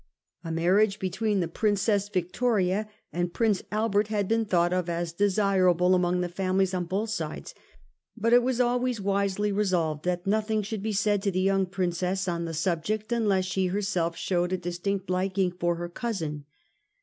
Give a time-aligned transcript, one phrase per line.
[0.43, 5.93] A marriage between the Princess Victoria and Prince Albert had been thought of as desirable
[5.93, 7.53] among the families on both sides,
[8.17, 12.27] but it was always wisely resolved that nothing should be said to the young Princess
[12.27, 16.45] on the subject unless she her self showed a distinct liking for her cousin.